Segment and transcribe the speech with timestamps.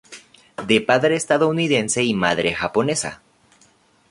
[0.65, 3.21] De padre estadounidense y madre japonesa.